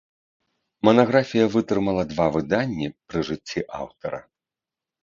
Манаграфія 0.87 1.45
вытрымала 1.57 2.03
два 2.15 2.27
выданні 2.39 2.87
пры 3.07 3.19
жыцці 3.31 3.59
аўтара. 3.83 4.19